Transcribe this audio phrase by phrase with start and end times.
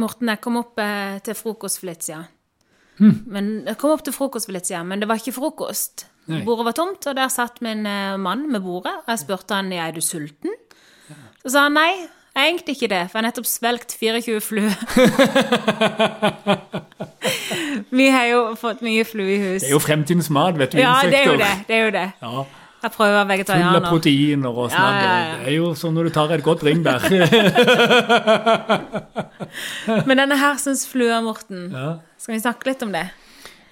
[0.00, 2.26] Morten, jeg kom opp eh, til frokost for litt siden.
[2.98, 3.14] Hm.
[3.30, 6.06] Men, jeg kom opp til frokost for litt siden, men det var ikke frokost.
[6.30, 6.40] Nei.
[6.46, 8.94] Bordet var tomt, og der satt min eh, mann med bordet.
[9.04, 10.54] Og jeg spurte han er du sulten.
[11.44, 11.90] Så sa han nei,
[12.34, 14.74] jeg er egentlig ikke det, for jeg har nettopp svelgt 24 fluer.
[17.94, 19.62] Vi har jo fått mye flue i hus.
[19.62, 20.80] Det er jo fremtidens mat, vet du.
[20.80, 21.52] Ja, det er jo det.
[21.68, 22.08] det, er jo det.
[22.24, 22.44] Ja,
[22.84, 23.78] Jeg prøver vegetarianer.
[23.78, 24.96] Full av proteiner og sånn.
[25.00, 25.36] Ja, ja.
[25.40, 27.00] Det er jo sånn når du tar et godt bringebær.
[30.08, 31.70] Men denne her syns flua, Morten.
[32.20, 33.06] Skal vi snakke litt om det?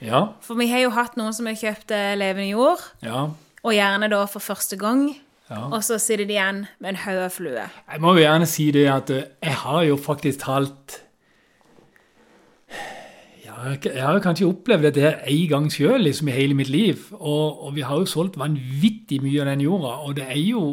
[0.03, 3.29] Ja, For vi har jo hatt noen som har kjøpt eh, levende jord, ja,
[3.63, 5.05] og gjerne da for første gang.
[5.47, 5.61] ja.
[5.69, 7.63] Og så sitter de igjen med en haug av flue.
[7.93, 10.97] Jeg må jo gjerne si det at eh, jeg har jo faktisk talt
[13.71, 17.05] jeg har jo kanskje opplevd dette her en gang sjøl liksom, i hele mitt liv.
[17.19, 20.65] Og, og vi har jo solgt vanvittig mye av den jorda, og det er jo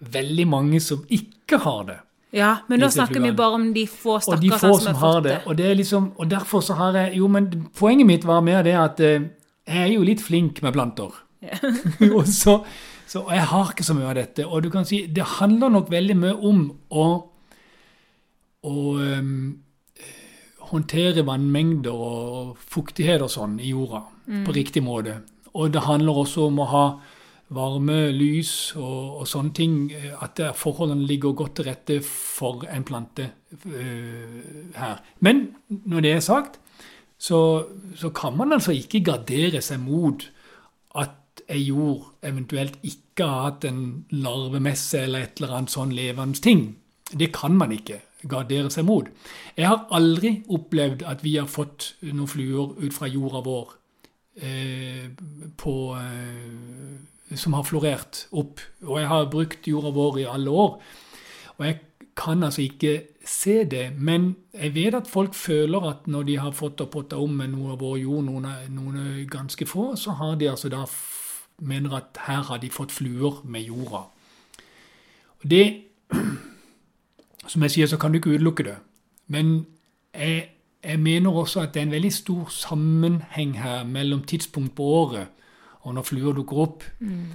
[0.00, 1.98] veldig mange som ikke har det.
[2.36, 4.42] Ja, men nå snakker snakker vi bare om de få få som
[4.80, 5.30] som har fått det.
[5.30, 5.38] det.
[5.46, 8.62] Og, det er liksom, og derfor så har jeg Jo, men poenget mitt var mer
[8.66, 9.30] det at eh,
[9.66, 11.14] jeg er jo litt flink med planter.
[12.16, 12.58] og så,
[13.06, 14.46] så og jeg har ikke så mye av dette.
[14.46, 17.06] Og du kan si det handler nok veldig mye om å
[18.66, 19.65] å ehm,
[20.70, 24.02] håndtere vannmengder og fuktighet og sånn i jorda
[24.46, 25.20] på riktig måte.
[25.54, 26.86] Og det handler også om å ha
[27.54, 29.74] varme, lys og, og sånne ting.
[29.94, 33.28] eh, At forholdene ligger godt til rette for en plante
[33.66, 35.02] øh, her.
[35.20, 36.58] Men når det er sagt,
[37.18, 37.38] så,
[37.94, 40.26] så kan man altså ikke gardere seg mot
[40.98, 43.80] at ei jord eventuelt ikke har hatt en
[44.10, 46.66] larvemesse eller et eller annet sånn levende ting.
[47.12, 49.08] Det kan man ikke gardere seg mot.
[49.56, 53.74] Jeg har aldri opplevd at vi har fått noen fluer ut fra jorda vår
[54.40, 55.10] eh,
[55.60, 58.62] på, eh, som har florert opp.
[58.86, 60.80] Og jeg har brukt jorda vår i alle år.
[61.56, 61.80] Og jeg
[62.16, 62.94] kan altså ikke
[63.26, 67.18] se det, men jeg vet at folk føler at når de har fått og potta
[67.20, 70.70] om med noe av vår jord, noen, noen er ganske få, så har de altså
[70.72, 70.86] da
[71.58, 74.06] mener at her har de fått fluer med jorda.
[75.42, 75.66] Og det
[77.48, 78.76] Som jeg sier, så kan du ikke utelukke det.
[79.28, 79.66] Men
[80.14, 80.48] jeg,
[80.84, 85.26] jeg mener også at det er en veldig stor sammenheng her mellom tidspunkt på året
[85.86, 86.86] og når fluer dukker opp.
[86.98, 87.34] Mm.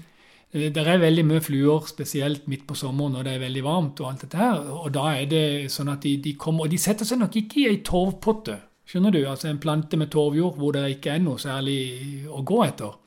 [0.52, 4.02] Det er veldig mye fluer, spesielt midt på sommeren når det er veldig varmt.
[4.04, 6.80] Og alt dette her, og da er det sånn at de, de kommer, og de
[6.82, 8.58] setter seg nok ikke i ei torvpotte.
[8.92, 9.22] Skjønner du?
[9.24, 11.80] Altså En plante med torvjord hvor det ikke er noe særlig
[12.28, 12.98] å gå etter.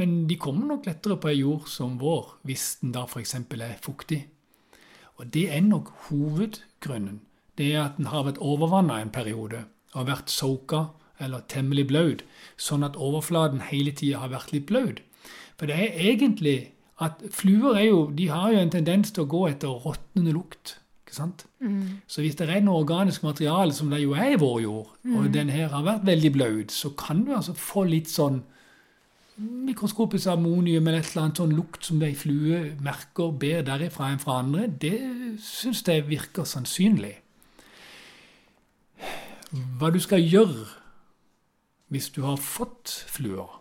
[0.00, 3.36] Men de kommer nok lettere på ei jord som vår, hvis den da f.eks.
[3.36, 4.22] er fuktig.
[5.20, 7.20] Og det er nok hovedgrunnen.
[7.58, 10.86] Det er at den har vært overvanna en periode og vært soaka
[11.20, 12.22] eller temmelig blaut,
[12.56, 15.02] sånn at overflaten hele tida har vært litt blaut.
[15.60, 16.58] For det er egentlig
[17.04, 20.78] at fluer er jo, de har jo en tendens til å gå etter råtnende lukt.
[21.04, 21.44] ikke sant?
[22.08, 25.28] Så hvis det er noe organisk materiale, som det jo er i vår jord, og
[25.34, 28.40] den her har vært veldig blaut, så kan du altså få litt sånn
[29.40, 34.20] mikroskopisk ammonium eller et eller annet sånn lukt som ei flue merker bedre derifra enn
[34.20, 34.98] fra andre, det
[35.44, 37.14] syns jeg virker sannsynlig.
[39.50, 40.66] Hva du skal gjøre
[41.90, 43.56] hvis du har fått fluer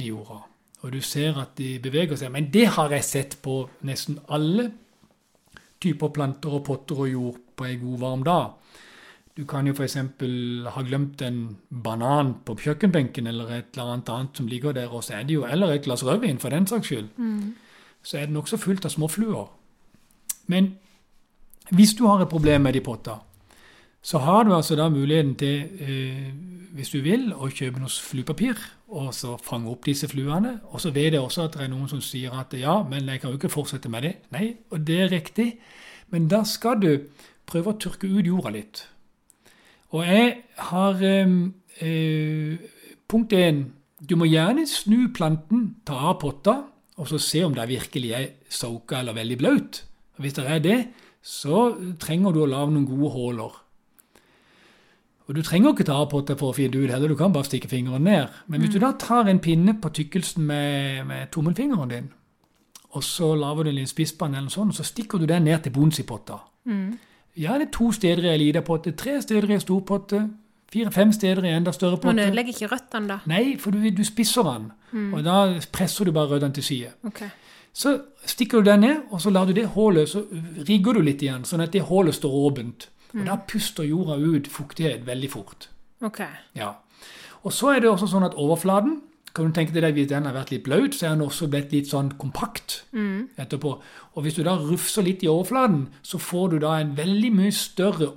[0.00, 0.40] i jorda,
[0.80, 4.70] og du ser at de beveger seg Men det har jeg sett på nesten alle
[5.82, 8.54] typer planter og potter og jord på ei god, varm dag.
[9.38, 9.94] Du kan jo f.eks.
[9.94, 11.36] ha glemt en
[11.70, 15.36] banan på kjøkkenbenken eller et eller annet annet som ligger der, og så er det
[15.36, 17.08] jo, eller et glass rødvin for den saks skyld,
[18.02, 19.46] så er det nokså fullt av småfluer.
[20.50, 20.72] Men
[21.70, 23.20] hvis du har et problem med de potta,
[24.02, 26.32] så har du altså da muligheten til, eh,
[26.74, 30.60] hvis du vil, å kjøpe noe fluepapir og så fange opp disse fluene.
[30.72, 33.20] Og så vet jeg også at det er noen som sier at ja, men jeg
[33.20, 34.14] kan jo ikke fortsette med det.
[34.32, 35.58] Nei, og det er riktig.
[36.10, 36.92] Men da skal du
[37.46, 38.86] prøve å tørke ut jorda litt.
[39.96, 40.34] Og jeg
[40.70, 41.36] har eh,
[41.80, 42.58] eh,
[43.08, 43.62] Punkt én.
[44.04, 46.58] Du må gjerne snu planten, ta av potta,
[47.00, 49.80] og så se om det virkelig er soka eller veldig blaut.
[50.20, 50.76] Hvis det er det,
[51.24, 53.56] så trenger du å lage noen gode huller.
[55.28, 57.44] Og Du trenger ikke ta av potta for å finne ut heller, du kan bare
[57.44, 58.28] stikke fingeren ned.
[58.46, 62.12] Men hvis du da tar en pinne på tykkelsen med, med tommelfingeren din,
[62.96, 65.72] og så lager du en liten spisspann eller sånt, så stikker du den ned til
[65.72, 66.38] bunns i potta.
[67.38, 70.22] Gjerne to steder i en liten potte, tre steder i en stor potte,
[70.72, 72.10] fire-fem steder i en enda større potte.
[72.10, 73.18] Man du ødelegger ikke røttene, da.
[73.30, 74.72] Nei, for du, du spisser den,
[75.14, 75.36] og da
[75.72, 76.92] presser du bare røttene til side.
[77.06, 77.30] Okay.
[77.72, 77.94] Så
[78.26, 80.24] stikker du den ned, og så lar du det hullet, så
[80.68, 82.88] rigger du litt igjen, sånn at det hullet står åpent.
[83.14, 85.68] Og da puster jorda ut fuktighet veldig fort.
[86.04, 86.20] Ok.
[86.58, 86.74] Ja.
[87.46, 88.98] Og så er det også sånn at overflaten,
[89.34, 91.48] kan du tenke deg at hvis den har vært litt blaut, så er den også
[91.52, 92.84] blitt litt sånn kompakt
[93.38, 93.74] etterpå.
[94.14, 97.52] Og hvis du da rufser litt i overflaten, så får du da en veldig mye
[97.54, 98.12] større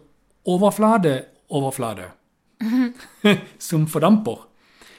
[0.49, 1.17] overflate
[1.51, 2.07] overflate
[3.69, 4.47] som fordamper,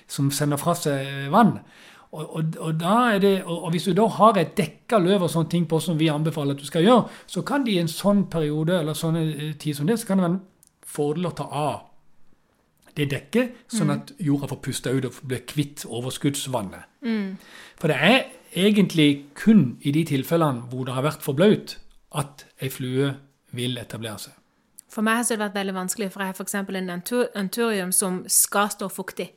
[0.06, 1.56] som sender fra seg vann.
[2.12, 2.82] Og, og, og,
[3.22, 6.10] det, og, hvis du da har et dekka løv og sånne ting på som vi
[6.12, 9.16] anbefaler at du skal gjøre, så kan det i en sånn periode eller sånn
[9.58, 10.42] tid som det, så kan det være en
[10.92, 11.80] fordel å ta av
[12.96, 16.88] det dekket, sånn at jorda får puste ut og blir kvitt overskuddsvannet.
[17.06, 17.38] Mm.
[17.80, 18.18] For det er
[18.52, 21.78] egentlig kun i de tilfellene hvor det har vært for blaut,
[22.12, 23.14] at ei flue
[23.56, 24.34] vil etablere seg.
[24.92, 26.54] For meg har det vært veldig vanskelig, for jeg har f.eks.
[26.54, 29.30] en antur anturium som skal stå fuktig.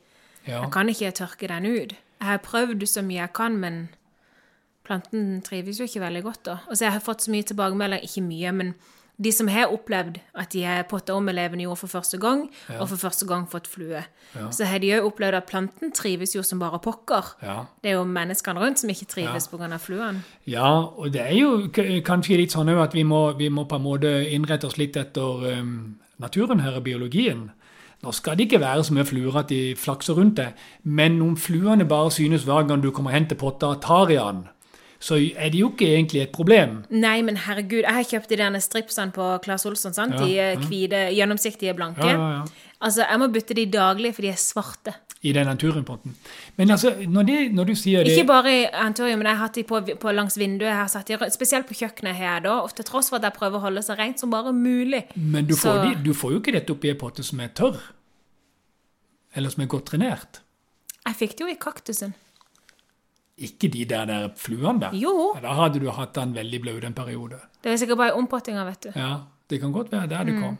[0.44, 0.60] Ja.
[0.60, 1.94] Jeg kan ikke tørke den ut.
[2.20, 3.88] Jeg har prøvd så mye jeg kan, men
[4.84, 6.58] planten trives jo ikke veldig godt da.
[6.68, 8.74] Og så jeg har fått så mye tilbakemeldinger, ikke mye, men
[9.18, 12.50] de som har opplevd at de har potta om med levende jord for første gang,
[12.68, 12.80] Ja.
[12.80, 14.02] og for første gang fått flue,
[14.34, 14.50] Ja.
[14.50, 17.34] så har de òg opplevd at planten trives jo som bare pokker.
[17.42, 17.64] Ja.
[17.82, 19.76] Det er jo menneskene rundt som ikke trives Ja.
[19.78, 20.22] fluen.
[20.46, 21.68] Ja, og det er jo
[22.02, 25.58] kanskje litt sånn at vi må, vi må på en måte innrette oss litt etter
[25.60, 27.50] um, naturen her og biologien.
[28.04, 30.52] Nå skal det ikke være så mye fluer at de flakser rundt deg,
[30.84, 34.16] men om fluene bare synes hver gang du kommer hen til potta og tar i
[34.16, 34.48] den,
[34.98, 36.78] så er det jo ikke egentlig et problem.
[36.90, 40.16] Nei, men herregud, jeg har kjøpt de derne stripsene på Claes Olsson, sant?
[40.16, 40.68] Ja, De er ja.
[40.70, 42.06] hvite, gjennomsiktige, blanke.
[42.08, 42.44] Ja.
[42.80, 44.94] Altså, jeg må bytte de daglig, for de er svarte.
[45.24, 46.14] I den naturimporten.
[46.56, 49.48] Men altså, når, det, når du sier det Ikke bare i anturium, men jeg har
[49.48, 50.68] hatt de på, på langs vinduet.
[50.68, 53.36] Jeg har satt de, spesielt på kjøkkenet her da, og til tross for at jeg
[53.38, 55.06] prøver å holde så rent som bare mulig.
[55.16, 57.80] Men du får, de, du får jo ikke dette oppi en potte som er tørr.
[59.36, 60.42] Eller som er godt trenert.
[61.06, 62.14] Jeg fikk det jo i kaktusen.
[63.38, 64.94] Ikke de der, der fluene der.
[64.96, 67.36] Jo, Ja, Da hadde du hatt den veldig blaut en periode.
[67.64, 68.92] det er sikkert bare i ompottinga, vet du.
[68.96, 69.16] Ja,
[69.50, 70.26] det kan godt være der Mm.
[70.32, 70.58] det kom.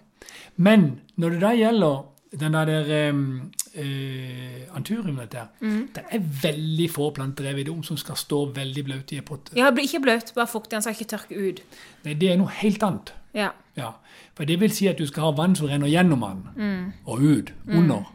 [0.57, 2.05] Men når det da gjelder
[2.41, 5.89] den der, der um, eh, anturiumet der, Mm.
[5.95, 7.11] det er veldig få
[7.45, 9.53] jeg vet som skal stå veldig blaute i en potte.
[9.57, 10.73] Ja, ikke bløt, bare fuktig.
[10.73, 11.61] Han skal ikke tørke ut.
[12.05, 13.13] Nei, det er noe helt annet.
[13.35, 13.51] Ja.
[13.77, 13.91] Ja,
[14.35, 16.93] For det vil si at du skal ha vann som renner gjennom den, Mm.
[17.07, 18.13] og ut, under.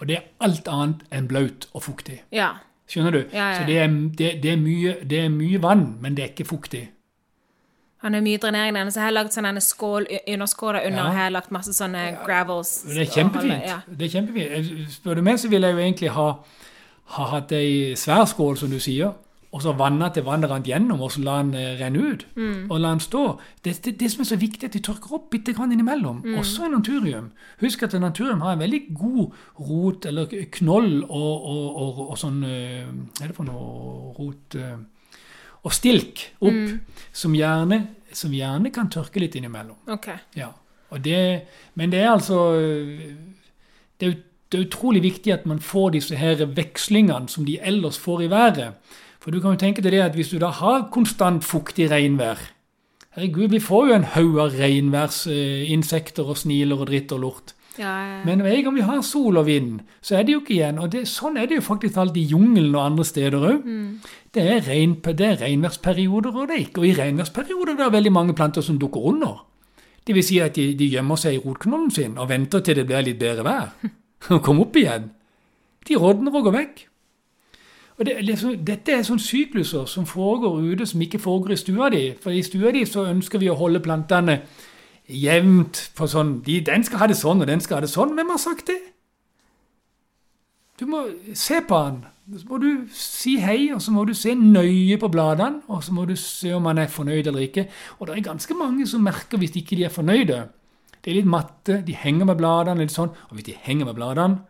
[0.00, 2.20] Og det er alt annet enn blaut og fuktig.
[2.32, 2.52] Ja.
[2.88, 3.18] Skjønner du?
[3.32, 3.56] Ja, ja.
[3.60, 3.88] Så det er,
[4.18, 6.86] det, det, er mye, det er mye vann, men det er ikke fuktig.
[7.98, 11.06] Han har mye drenering der, så jeg har lagd sånn en skål, underskåler under, Ja.
[11.08, 12.70] og her har lagt masse sånne gravels.
[12.86, 13.52] Det er kjempefint.
[13.52, 13.98] holde-.
[13.98, 14.92] Det er kjempefint.
[14.94, 16.28] Spør du meg, så vil jeg jo egentlig ha,
[17.18, 19.12] ha hatt ei svær skål, som du sier,
[19.52, 22.26] og så vanna til vannet rant gjennom, og så la den eh, renne ut.
[22.36, 22.66] Mm.
[22.68, 23.22] Og la den stå.
[23.64, 26.18] Det, det, det som er så viktig, er at de tørker opp bitte grann innimellom.
[26.24, 26.34] Mm.
[26.42, 27.30] Også i naturium.
[27.62, 29.32] Husk at naturium har en veldig god
[29.70, 30.28] rot, eller
[30.58, 32.84] knoll, og, og, og, og sånn eh,
[33.16, 34.76] Hva er det for noe rot eh,
[35.64, 36.78] Og stilk opp, Mm.
[37.12, 37.80] som, gjerne,
[38.12, 39.80] som gjerne kan tørke litt innimellom.
[39.88, 40.20] Okay.
[40.36, 40.52] Ja,
[41.02, 41.18] det,
[41.74, 42.36] men det er altså
[44.00, 44.16] det
[44.48, 48.28] det er utrolig viktig at man får disse her vekslingene som de ellers får i
[48.32, 48.78] været.
[49.28, 52.38] For du kan jo tenke deg det at hvis du da har konstant fuktig regnvær
[53.12, 57.52] Herregud, vi får jo en haug av regnværsinsekter og sniler og dritt og lort.
[57.76, 58.16] Ja, ja.
[58.24, 60.80] Men med en gang vi har sol og vind, så er det jo ikke igjen.
[60.80, 63.68] Og det, sånn er det jo faktisk alt i jungelen og andre steder òg.
[64.32, 66.86] Det, er regn, det er regnværsperioder, og det er ikke.
[66.86, 69.42] Og i regnværsperioder det er veldig mange planter som dukker under.
[70.08, 72.88] Det vil si at de, de gjemmer seg i rotknollen sin og venter til det
[72.88, 73.74] blir litt bedre vær.
[74.32, 75.10] Og kommer opp igjen.
[75.84, 76.87] De rådner og går vekk.
[77.98, 81.88] Og det, liksom, dette er sånne sykluser som foregår ute, som ikke foregår i stua
[81.90, 82.02] di.
[82.22, 84.40] For i stua di så ønsker vi å holde plantene
[85.08, 88.14] jevnt på sånn de, Den skal ha det sånn, og den skal ha det sånn.
[88.14, 88.78] Hvem har sagt det?
[90.78, 92.04] Du må se på den.
[92.38, 95.94] Så må du si hei, og så må du se nøye på bladene, og så
[95.96, 97.64] må du se om han er fornøyd eller ikke.
[97.98, 100.42] Og det er ganske mange som merker hvis ikke de er fornøyde.
[101.02, 103.10] De er litt matte, de henger med bladene litt sånn.
[103.30, 104.44] Og hvis de henger med bladene,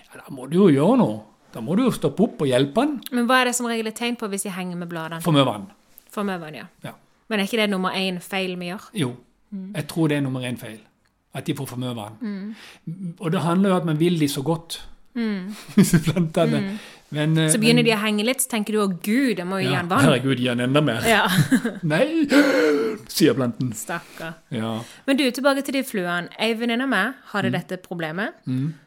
[0.00, 1.22] ja, da må du jo gjøre noe.
[1.54, 2.96] Da må du jo stoppe opp og hjelpe han.
[3.14, 5.22] Men hva er det som regel er tegn på hvis de henger med bladene?
[5.22, 5.68] For mye vann.
[6.10, 6.66] For mye vann, ja.
[6.82, 6.94] Ja.
[7.30, 8.88] Men er ikke det nummer én feil vi gjør?
[9.00, 9.12] Jo,
[9.54, 10.80] jeg tror det er nummer én feil.
[11.34, 12.18] At de får for mye vann.
[13.20, 14.80] Og det handler jo om at man vil de så godt,
[15.78, 16.78] disse plantene.
[17.14, 19.46] Men, eh, Så begynner men, de å henge litt, så tenker du 'å gud, jeg
[19.46, 20.02] må jo gi han vann'.
[20.04, 21.00] Herregud, gi han enda mer.
[21.06, 21.26] Ja,
[21.82, 22.26] Nei,
[23.08, 23.72] sier planten.
[23.72, 24.34] stakkar.
[24.50, 24.80] Ja.
[25.06, 26.28] Men du, tilbake til de fluene.
[26.38, 27.52] Ei venninne av meg hadde Mm.
[27.52, 28.32] dette problemet.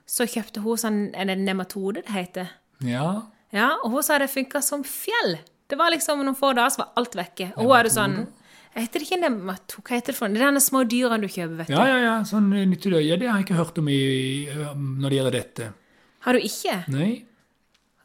[0.07, 2.49] Så kjøpte hun sånn det nematode det heter.
[2.83, 3.23] ja.
[3.53, 5.37] Ja, og hun sa det funka som fjell.
[5.69, 7.53] Det var liksom noen få dager så var alt vekke.
[7.55, 8.27] Og hun hadde sånn
[8.75, 9.81] Heter det ikke nematode?
[9.87, 10.33] Hva heter det for noe?
[10.37, 11.73] Det er denne små dyrene du kjøper, vet du.
[11.73, 13.07] Ja, ja, ja, sånn nyttedøy.
[13.07, 15.73] Ja, det har jeg ikke hørt om i, når det gjelder dette.
[16.19, 16.83] Har du ikke?
[16.89, 17.23] Nei.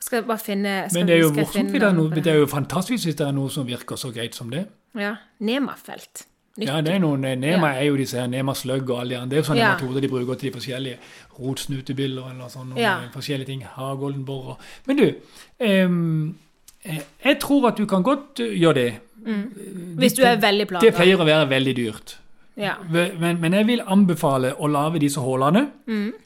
[0.03, 3.17] Skal bare finne Men det er jo morsomt, det noe, det er jo fantastisk hvis
[3.21, 4.65] det er noe som virker så greit som det.
[4.99, 5.15] Ja.
[5.41, 6.25] Nemafelt.
[6.59, 6.69] Nytt.
[6.69, 9.31] Ja, det er noen, Nema er jo disse her, Nema sløgg og alle de andre.
[9.31, 9.71] Det er jo sånne Ja.
[9.77, 10.99] metoder de bruker til de forskjellige
[11.39, 12.97] rotsnutebiller eller sånne Ja.
[13.15, 13.63] forskjellige ting.
[13.77, 14.59] Hagoldenborer.
[14.87, 15.15] Men du,
[15.61, 18.93] eh, jeg tror at du kan godt eh, gjøre det.
[19.97, 20.81] Hvis du er veldig plaga.
[20.81, 22.17] Det pleier å være veldig dyrt.
[22.57, 22.75] Ja.
[22.91, 25.69] Men, men jeg vil anbefale å lage disse hullene,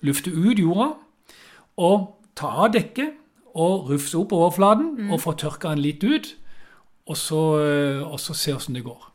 [0.03, 0.95] lufte ut jorda,
[1.77, 3.13] og ta av dekket
[3.57, 6.37] og rufse opp overflaten og få tørka den litt ut,
[7.09, 9.13] og så, eh, og så se åssen det går.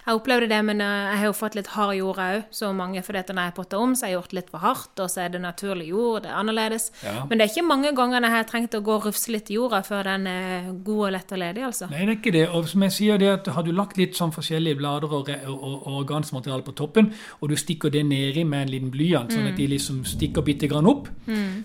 [0.00, 3.02] Jeg opplevde det, men eh, jeg har jo fått litt hard jord òg, så mange
[3.06, 5.24] fordi at når jeg potter om, så har jeg gjort litt for hardt, og så
[5.24, 6.88] er det naturlig jord, det er annerledes.
[7.04, 7.26] Ja.
[7.28, 9.58] Men det er ikke mange ganger jeg har trengt å gå og rufse litt i
[9.58, 11.90] jorda før den er god og lett og ledig, altså.
[11.92, 12.44] Nei, det er ikke det.
[12.56, 15.64] Og som jeg sier, det at har du lagt litt sånn forskjellige blader og, og,
[15.78, 17.10] og organsk på toppen,
[17.40, 20.68] og du stikker det nedi med en liten blyant, sånn at de liksom stikker bitte
[20.70, 21.08] grann opp,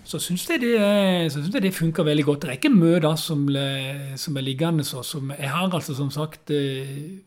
[0.06, 2.42] så syns jeg, det jeg det funker veldig godt.
[2.42, 3.46] Det er ikke mye da som,
[4.20, 5.02] som er liggende så.
[5.06, 7.22] Som, jeg har altså som sagt eh,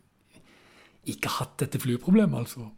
[1.13, 2.69] ikke hatt dette flueproblemet, altså.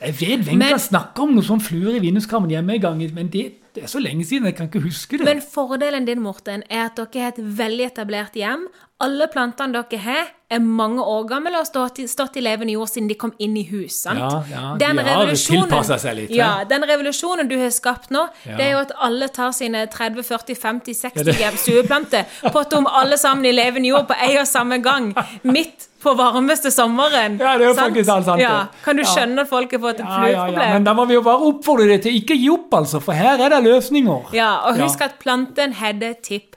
[0.00, 3.44] Jeg vet Wenche snakker om noen sånne fluer i vinduskarmen hjemme en gang, men det,
[3.76, 5.26] det er så lenge siden, jeg kan ikke huske det.
[5.28, 8.66] Men fordelen din, Morten, er at dere har et veldig etablert hjem.
[9.02, 12.86] Alle plantene dere har, er mange år gamle og stått i, stått i levende jord
[12.92, 13.96] siden de kom inn i hus.
[14.04, 14.20] sant?
[14.22, 18.28] Ja, ja, Den de har tilpassa seg litt, Ja, Den revolusjonen du har skapt nå,
[18.46, 18.56] Ja.
[18.56, 22.86] det er jo at alle tar sine 30, 40, 50, 60 Ja, stueplanter, potter om
[22.86, 27.38] alle sammen i levende jord på en og samme gang, midt på varmeste sommeren.
[27.40, 27.94] Ja, det er jo sant?
[27.96, 28.40] faktisk alt sant.
[28.40, 28.66] Ja.
[28.84, 30.72] Kan du skjønne at folk har fått et flueproblem?
[30.78, 33.40] men da må vi jo bare oppfordre deg til ikke gi opp, altså, for her
[33.42, 34.30] er det løsninger.
[34.36, 36.54] Ja, og husk at planten hadde tipp.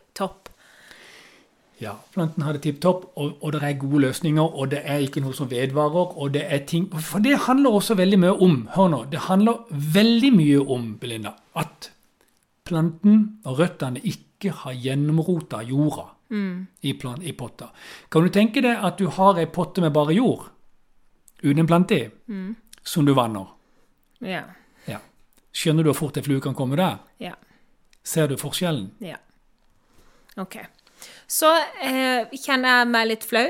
[1.79, 5.03] Ja, planten har det tipp topp, og, og det er gode løsninger, og det er
[5.05, 8.55] ikke noe som vedvarer, og det er ting For det handler også veldig mye om,
[8.73, 9.59] hør nå, det handler
[9.93, 11.91] veldig mye om, Belinda, at
[12.65, 16.07] planten og røttene ikke har gjennomrota jorda
[16.81, 17.69] i, plan, i potta.
[18.11, 20.49] Kan du tenke deg at du har ei potte med bare jord,
[21.43, 22.07] uten en plante i,
[22.83, 23.53] som du vanner?
[24.25, 24.41] Ja.
[24.89, 24.97] Ja.
[25.53, 26.97] Skjønner du hvor fort ei flue kan komme der?
[27.21, 27.35] Ja.
[28.03, 28.89] Ser du forskjellen?
[28.99, 29.21] Ja.
[30.41, 30.57] Ok.
[31.27, 31.49] Så
[31.83, 33.47] eh, kjenner jeg meg litt flau.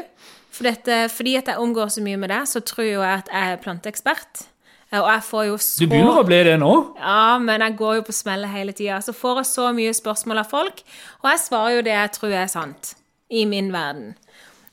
[0.57, 3.51] For dette, fordi at jeg omgår så mye med det, så tror jeg at jeg
[3.53, 4.45] er planteekspert.
[4.89, 6.71] Eh, Og jeg får jo så Du begynner å bli det nå?
[6.97, 8.97] Ja, men jeg går jo på smellet hele tida.
[9.05, 10.81] Så får jeg så mye spørsmål av folk,
[11.21, 12.95] og jeg svarer jo det jeg tror er sant.
[13.29, 14.15] I min verden.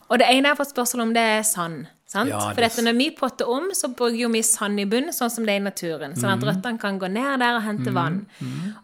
[0.09, 1.87] Og det ene jeg har fått spørsmål om, det er sand.
[2.15, 5.31] Ja, For dette, når vi potter om, så bruker jo vi sand i bunn, sånn
[5.31, 6.15] som det er i naturen.
[6.15, 6.49] Sånn at Mhm.
[6.51, 8.27] røttene kan gå ned der og hente vann.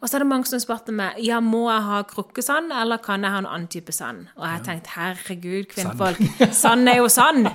[0.02, 3.22] Og så er det mange som spurte meg ja, må jeg ha krukkesand, eller kan
[3.22, 4.26] jeg ha en annen type sand.
[4.36, 6.18] Og jeg har tenkt herregud, kvinnfolk,
[6.52, 7.48] sand er jo sand!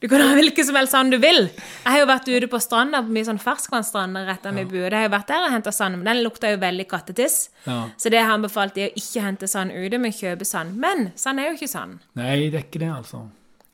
[0.00, 1.48] Du kan ha hvilken som helst sand du vil.
[1.50, 4.84] Jeg har jo vært ute på stranda, på mye sånn ferskvannsstrand rett av min bue.
[4.86, 7.48] Jeg har jo vært der og henta sand, men den lukta jo veldig kattetiss.
[7.66, 7.88] Ja.
[7.98, 10.76] Så det har han anbefalt er å ikke hente sand ute, men kjøpe sand.
[10.76, 11.98] Men sand er jo ikke sand.
[12.14, 13.24] Nei, det er ikke det, altså.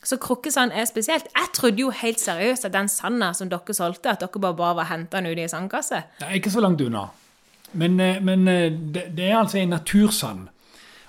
[0.05, 1.29] Så krukkesand er spesielt.
[1.35, 4.77] Jeg trodde jo helt seriøst at den sanda som dere solgte, at dere bare, bare
[4.77, 6.03] var henta den ut i en sandkasse.
[6.21, 7.09] Er ikke så langt unna.
[7.73, 10.49] Men, eh, men eh, det, det er altså en natursand.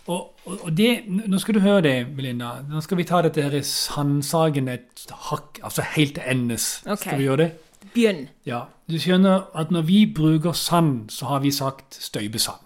[0.05, 2.59] Og, og, det, nå skal du høre det, Melinda.
[2.69, 6.67] Nå skal vi ta dette her i sandsagen et hakk, altså helt til endes.
[6.85, 7.09] Okay.
[7.09, 7.49] Skal vi gjøre det?
[7.95, 8.27] Begynn.
[8.45, 8.65] Ja.
[8.89, 12.61] Du skjønner at når vi bruker sand, så har vi sagt støybesand.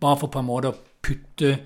[0.00, 1.58] Bare for på en måte å putte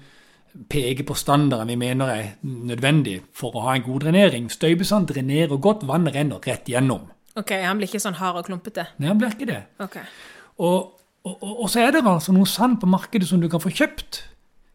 [0.71, 4.49] peke på standarden vi mener er nødvendig for å ha en god drenering.
[4.53, 7.09] Støybesand drenerer godt, vannet renner rett gjennom.
[7.37, 8.87] Ok, han blir ikke sånn hard og klumpete.
[8.97, 9.61] Nei, han blir ikke det.
[9.83, 10.07] Okay.
[10.65, 10.97] Og,
[11.27, 14.23] og, og, så er det altså noe sand på markedet som du kan få kjøpt.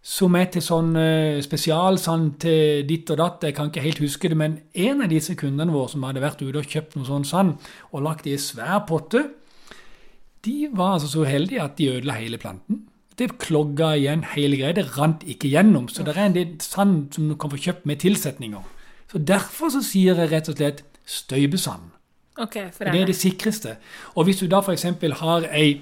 [0.02, 3.44] Som er til sånn eh, spesialsand til ditt og datt.
[3.46, 6.42] Jeg kan ikke helt huske det, men en av disse kundene våre som hadde vært
[6.42, 9.28] ute og kjøpt noe sånn sand og lagt det i svær potte,
[10.42, 12.82] de var altså så uheldige at de ødela hele planten.
[13.22, 14.74] Det klogga igjen hele greia.
[14.74, 15.86] Det rant ikke gjennom.
[15.92, 18.64] Så det er en del sand som du kan få kjøpt med tilsetninger.
[19.12, 21.92] Så Derfor så sier jeg rett og slett støybesand.
[22.42, 23.76] Okay, for Det er det sikreste.
[24.16, 24.86] Og hvis du da f.eks.
[25.20, 25.82] har ei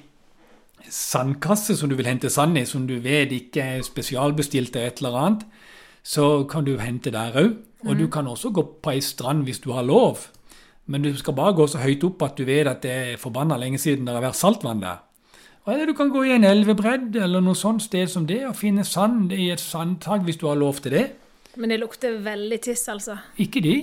[0.89, 4.97] sandkasse som du vil hente sand i, som du vet ikke er spesialbestilt eller et
[4.97, 5.45] eller annet,
[6.03, 7.55] så kan du hente der òg.
[7.87, 10.17] Og du kan også gå på ei strand hvis du har lov.
[10.87, 13.55] Men du skal bare gå så høyt opp at du vet at det er forbanna
[13.57, 14.97] lenge siden det har vært saltvann der.
[15.67, 18.85] Eller du kan gå i en elvebredd eller noe sånt sted som det og finne
[18.87, 21.05] sand i et sandtak hvis du har lov til det.
[21.59, 23.17] Men det lukter veldig tiss, altså.
[23.41, 23.75] Ikke de.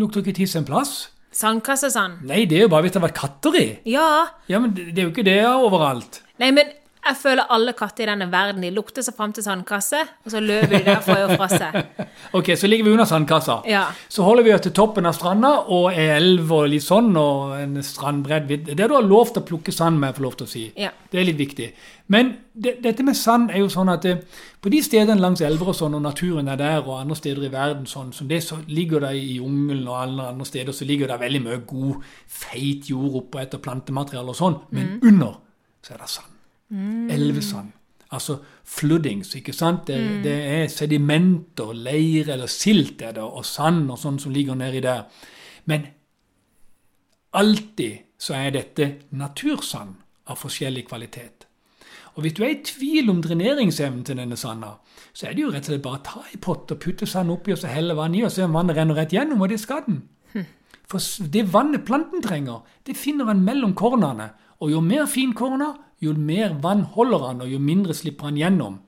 [0.00, 1.10] Lukter ikke tiss en plass.
[1.32, 2.26] Sandkassesand.
[2.28, 3.66] Nei, det er jo bare hvis det har vært katter i.
[3.88, 4.26] Ja.
[4.52, 6.20] Ja, men det det er jo ikke det overalt.
[6.42, 9.98] Nei, men jeg føler alle katter i denne verden de lukter seg fram til sandkasse,
[10.22, 11.78] og så løper de derfra og fra seg.
[12.38, 13.58] Ok, så ligger vi under sandkassa.
[13.68, 13.86] Ja.
[14.08, 17.56] Så holder vi oss til toppen av stranda og ei elv og litt sånn, og
[17.58, 18.52] en strandbredd.
[18.70, 20.64] Det du har lov til å plukke sand med, får lov til å si.
[20.78, 20.92] Ja.
[21.10, 21.68] Det er litt viktig.
[22.14, 24.16] Men det, dette med sand er jo sånn at det,
[24.62, 27.52] på de stedene langs elver og sånn, og naturen er der, og andre steder i
[27.52, 31.10] verden sånn som det, så ligger det i jungelen og alle andre steder, så ligger
[31.10, 35.40] det veldig mye god, feit jord oppå etter plantemateriale og sånn, men under
[35.82, 36.31] så er det sand.
[37.12, 37.72] Elvesand.
[38.12, 39.86] Altså floodings, ikke sant?
[39.86, 44.58] Det, det er sedimenter, leir eller silt er det, og sand og sånn som ligger
[44.58, 45.06] nedi der.
[45.64, 45.86] Men
[47.32, 49.96] alltid så er dette natursand
[50.28, 51.48] av forskjellig kvalitet.
[52.12, 54.74] Og hvis du er i tvil om dreneringsevnen til denne sanda,
[55.16, 57.32] så er det jo rett og slett bare å ta i pott og putte sand
[57.32, 59.56] oppi og så helle vann i, og se om vannet renner rett gjennom, og det
[59.56, 60.02] er skaden.
[60.92, 64.34] For det vannet planten trenger, det finner en mellom kornene.
[64.60, 68.36] Og jo mer fin korna, jo mer vann holder han, og jo mindre slipper han
[68.36, 68.80] gjennom.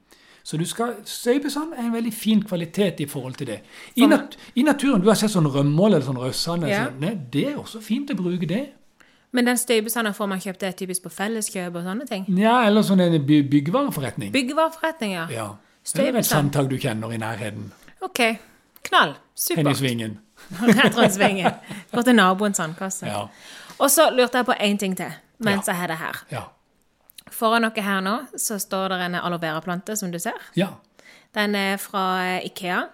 [0.45, 3.61] Så du skal, støpesand er en veldig fin kvalitet i forhold til det.
[3.97, 6.67] I, nat i naturen, Du har sett sånn rømmål eller sånn røssand.
[6.69, 6.85] Ja.
[6.91, 8.65] sånn, det er også fint å bruke det.
[9.33, 12.27] Men den støybesanden får man kjøpt det typisk på felleskjøp og sånne ting.
[12.39, 14.31] Ja, Eller sånn en by byggevareforretning.
[14.33, 15.25] Byggevareforretning, ja.
[15.33, 15.47] Ja.
[15.99, 17.73] Eller et sandtak du kjenner i nærheten.
[18.05, 18.21] Ok,
[18.85, 19.15] knall.
[19.17, 19.77] Hen i Supert.
[19.81, 20.19] svingen.
[20.61, 21.53] Rett rundt svingen.
[21.93, 23.07] Går til naboens sandkasse.
[23.09, 23.25] Ja.
[23.79, 25.73] Og så lurte jeg på én ting til mens Ja.
[25.73, 26.21] jeg har det her.
[26.31, 26.43] Ja.
[27.35, 30.39] Foran dere her nå så står det en aloe vera-plante, som du ser.
[30.59, 30.73] ja.
[31.35, 32.85] Den er fra Ikea.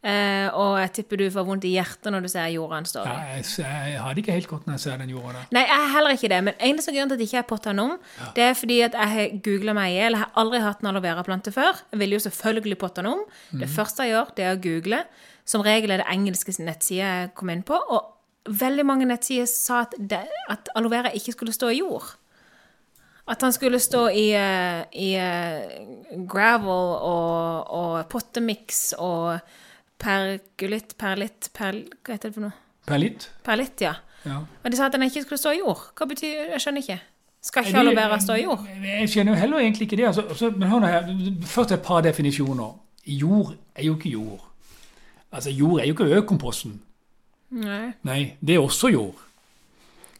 [0.00, 3.10] Eh, og jeg tipper du får vondt i hjertet når du ser jorda står i.
[3.10, 5.48] ja jeg, jeg har det ikke helt godt når jeg ser den jorda der.
[5.52, 6.38] Nei, jeg har heller ikke det.
[6.46, 7.96] Men eneste grunn til at jeg ikke har potta den om,
[8.38, 10.16] det er fordi at jeg har googla meg i hjel.
[10.16, 11.82] Jeg har aldri hatt en aloe vera-plante før.
[11.92, 13.26] Jeg vil jo selvfølgelig potta den om.
[13.60, 15.02] Det første jeg gjør, det er å google.
[15.50, 17.76] Som regel er det engelske nettsider jeg kom inn på.
[17.76, 22.14] Og veldig mange nettsider sa at, det, at aloe vera ikke skulle stå i jord.
[23.30, 29.38] At han skulle stå i, eh, i eh, gravel og, og pottemiks og
[30.00, 31.84] pergulitt, perlitt, perl...
[32.02, 32.56] Hva heter det for noe?
[32.90, 33.28] Perlitt?
[33.46, 33.94] Perlitt, ja.
[34.24, 34.42] Ja.
[34.62, 35.86] Men de sa at den ikke skulle stå i jord.
[35.96, 36.98] Hva betyr Jeg skjønner ikke.
[37.40, 38.66] Skal ikke aloe vera stå i jord?
[38.84, 40.06] Jeg skjønner jo heller egentlig ikke det.
[40.10, 41.08] Altså, altså, men hør nå her.
[41.48, 42.74] Først et par definisjoner.
[43.06, 44.44] Jord er jo ikke jord.
[45.32, 46.80] Altså, Jord er jo ikke økomposten.
[47.50, 47.92] Nei.
[48.02, 49.14] Nei, det er også jord.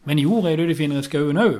[0.03, 1.59] Men jord er det du finner i skauen òg.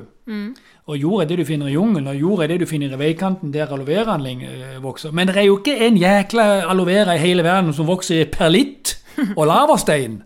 [0.90, 2.98] Og jord er det du finner i jungelen, og jord er det du finner i
[2.98, 5.12] veikanten der aloe veraen eh, vokser.
[5.14, 8.30] Men det er jo ikke en jækla aloe vera i hele verden som vokser i
[8.30, 8.96] perlitt
[9.36, 10.22] og lavastein.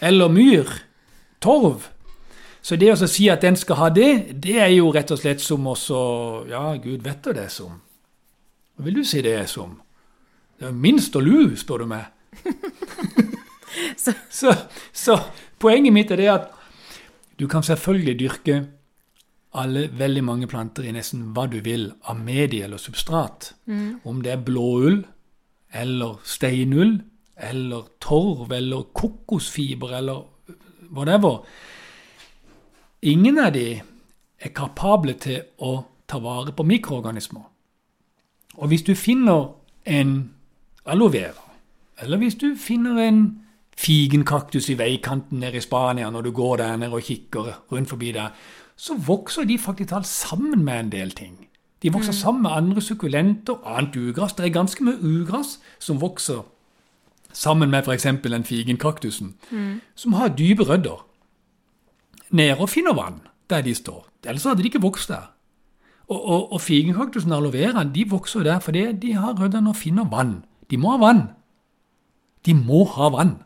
[0.00, 0.70] Eller myr.
[1.44, 1.84] Torv.
[2.62, 5.40] Så det å si at den skal ha det, det er jo rett og slett
[5.44, 5.98] som også
[6.50, 7.76] Ja, Gud vet du det er som.
[8.76, 9.76] Hva vil du si det er som?
[10.58, 11.92] Det er minst og lu, står du.
[13.96, 14.54] Så- så,
[14.92, 15.18] så
[15.60, 16.48] poenget mitt er det at
[17.38, 18.56] du kan selvfølgelig dyrke
[19.52, 23.54] alle veldig mange planter i nesten hva du vil av medie eller substrat.
[24.04, 25.04] Om det er blåull
[25.72, 26.98] eller steinull
[27.36, 30.24] eller torv eller kokosfiber eller
[30.90, 31.44] whatever.
[33.02, 33.80] Ingen av de
[34.38, 37.44] er kapable til å ta vare på mikroorganismer.
[38.58, 39.52] Og hvis du finner
[39.86, 40.30] en
[40.86, 41.44] aloe vera,
[42.02, 43.20] eller hvis du finner en
[43.78, 48.12] figenkaktus i veikanten nede i Spania når du går der nede og kikker rundt forbi
[48.12, 48.32] der,
[48.78, 51.48] så vokser de faktisk alt sammen med en del ting.
[51.82, 54.32] De vokser sammen med andre sukkulenter og annet ugras.
[54.32, 56.44] Det er ganske mye ugras som vokser
[57.32, 58.06] sammen med f.eks.
[58.22, 59.34] den figenkaktusen,
[59.94, 61.06] som har dype rødder.
[62.30, 64.06] Nede og finner vann der de står.
[64.26, 65.32] Ellers hadde de ikke vokst der.
[66.08, 69.76] Og, og, og figenkaktusen og aloe veraen de vokser der fordi de har rødder og
[69.76, 70.44] finner vann.
[70.70, 71.22] De må ha vann.
[72.46, 73.38] De må ha vann.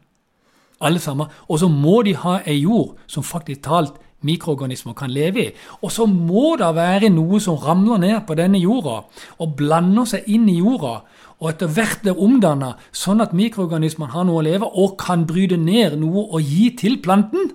[0.80, 1.26] Alle sammen.
[1.48, 5.52] Og så må de ha ei jord som faktisk talt mikroorganismer kan leve i.
[5.82, 9.02] Og så må det være noe som ramler ned på denne jorda
[9.38, 11.00] og blander seg inn i jorda,
[11.42, 15.58] og etter hvert blir omdanna sånn at mikroorganismene har noe å leve og kan bryte
[15.58, 17.50] ned noe å gi til planten.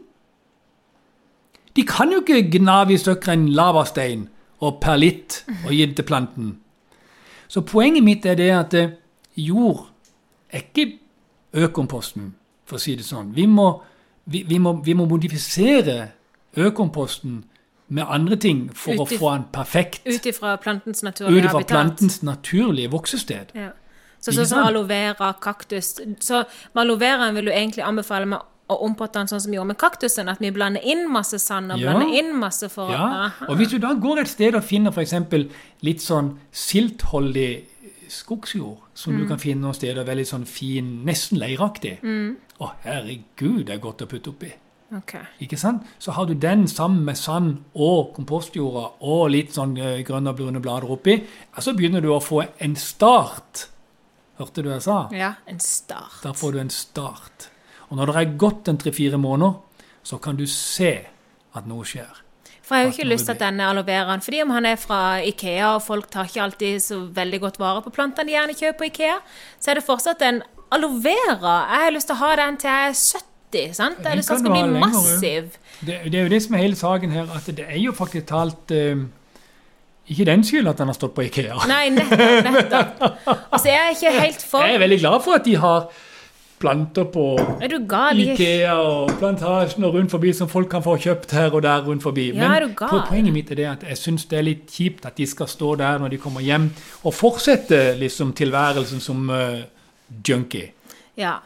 [1.77, 4.25] De kan jo ikke gnave i stykker en lavastein
[4.65, 6.55] og perlitt og gi det til planten.
[7.47, 8.95] Så poenget mitt er det at eh,
[9.37, 9.85] jord
[10.51, 10.97] er ikke
[11.53, 12.33] økomposten,
[12.67, 13.31] for å si det sånn.
[13.35, 13.69] Vi må,
[14.25, 15.97] vi, vi må, vi må modifisere
[16.57, 17.43] økomposten
[17.89, 21.53] med andre ting for Utif å få den perfekt Ut ifra plantens naturlige ut ifra
[21.53, 21.67] habitat.
[21.77, 23.53] plantens naturlige voksested.
[23.55, 23.69] Ja.
[24.19, 26.43] Så sånn som aloe vera, kaktus Så
[26.73, 29.67] med aloe veraen vil du egentlig anbefale meg å ompotte den sånn som vi gjorde
[29.71, 31.93] med kaktusen, at vi blander inn masse sand og Ja.
[31.93, 33.45] blander inn masse for Ja, Aha.
[33.47, 35.13] og hvis du da går et sted og finner f.eks.
[35.81, 37.63] litt sånn siltholdig
[38.09, 39.19] skogsjord, som Mm.
[39.21, 41.99] du kan finne noen steder, veldig sånn fin, nesten leiraktig
[42.59, 44.51] Å, herregud, det er godt å putte oppi.
[44.95, 45.17] Ok.
[45.43, 45.83] Ikke sant?
[45.99, 50.39] Så har du den sammen med sand og kompostjorda og litt sånn eh, grønne og
[50.39, 51.17] brune blader oppi,
[51.55, 53.67] og så begynner du å få en start.
[54.39, 55.01] Hørte du jeg sa?
[55.11, 56.21] Ja, en start.
[56.23, 57.49] Da får du en start.
[57.89, 59.59] Og når det er gått en tre-fire måneder,
[60.07, 60.93] så kan du se
[61.57, 62.23] at noe skjer.
[62.67, 64.75] For jeg har jo ikke lyst til at denne aloe veraen Fordi om han er
[64.75, 68.57] fra Ikea, og folk tar ikke alltid så veldig godt vare på plantene de gjerne
[68.59, 69.17] kjøper på Ikea,
[69.59, 70.41] så er det fortsatt en
[70.75, 71.55] aloe vera.
[71.71, 73.26] Jeg har lyst til å ha den til jeg er 70.
[73.73, 74.01] sant?
[74.03, 75.43] Kan den skal bli lenger, massiv.
[75.79, 78.27] Det, det er jo det som er hele saken her, at det er jo faktisk
[78.27, 79.05] talt eh,
[80.07, 81.61] Ikke den skyld at den har stått på Ikea.
[81.67, 82.43] Nei, nettopp.
[82.47, 83.01] nettopp.
[83.51, 85.89] Altså, jeg er ikke helt for Jeg er veldig glad for at de har
[86.59, 87.25] planter på?
[87.61, 92.03] Ikea og Plantasjen og rundt forbi som folk kan få kjøpt her og der rundt
[92.03, 92.29] forbi.
[92.33, 95.27] Ja, Men poenget mitt er det at jeg syns det er litt kjipt at de
[95.29, 96.71] skal stå der når de kommer hjem,
[97.03, 99.61] og fortsette liksom tilværelsen som uh,
[100.27, 100.71] junkie.
[101.17, 101.37] Ja.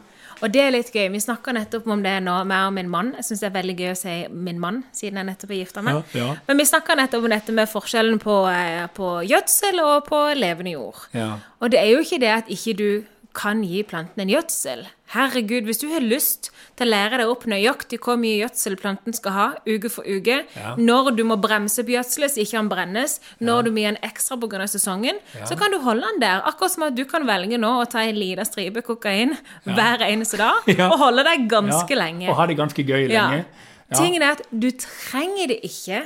[0.42, 1.06] Og det er litt gøy.
[1.14, 3.14] Vi snakka nettopp om det nå, meg og min mann.
[3.20, 5.86] Jeg syns det er veldig gøy å si min mann, siden jeg nettopp er gifta
[5.86, 6.02] meg.
[6.18, 6.36] Ja, ja.
[6.48, 10.76] Men vi snakka nettopp om dette med forskjellen på, eh, på gjødsel og på levende
[10.76, 11.06] jord.
[11.14, 11.36] Ja.
[11.62, 12.88] Og det er jo ikke det at ikke du
[13.34, 14.82] kan gi planten en gjødsel.
[15.14, 19.16] Herregud, hvis du har lyst til å lære deg opp nøyaktig hvor mye gjødsel planten
[19.16, 20.76] skal ha, uke for uke, Ja.
[20.80, 23.98] når du må bremse på gjødselet så ikke den brennes, når du må gi en
[24.04, 24.68] ekstra pga.
[24.68, 26.42] sesongen, så kan du holde den der.
[26.48, 30.38] Akkurat som at du kan velge nå å ta en liten stripe kokain hver eneste
[30.38, 30.90] dag, Ja.
[30.92, 32.30] og holde deg ganske Ja, lenge.
[32.30, 33.30] Og ha det ganske gøy Ja.
[33.30, 33.46] lenge.
[33.92, 33.98] Ja.
[33.98, 36.06] Tingen er at du trenger det ikke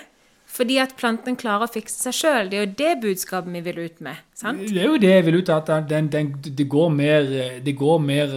[0.55, 2.49] fordi at planten klarer å fikse seg sjøl.
[2.49, 4.15] Det er jo det budskapet vi vil ut med.
[4.35, 4.59] Sant?
[4.69, 7.27] Det er jo det jeg vil ut av at den, den, det går mer
[7.65, 8.27] Det går mer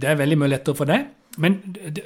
[0.00, 1.06] Det er veldig mye lettere for deg.
[1.38, 2.04] Men det,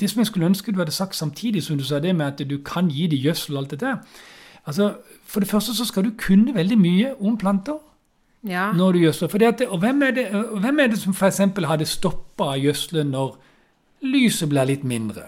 [0.00, 2.42] det som jeg skulle ønske du hadde sagt samtidig som du sa det med at
[2.50, 3.94] du kan gi dem gjødsel og alt dette
[4.64, 4.94] altså,
[5.24, 7.78] For det første så skal du kunne veldig mye om planter
[8.42, 8.70] Ja.
[8.72, 9.28] når du gjødsler.
[9.28, 11.40] Fordi at og hvem er, det, hvem er det som f.eks.
[11.64, 13.36] hadde stoppa gjødselen når
[14.02, 15.22] lyset blir litt mindre?